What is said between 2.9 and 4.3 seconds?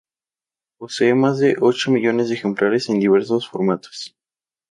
diversos formatos.